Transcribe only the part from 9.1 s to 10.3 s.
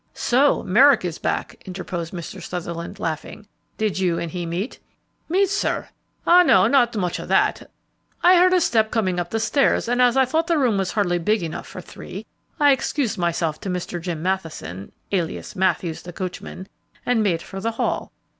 up the stairs, and as I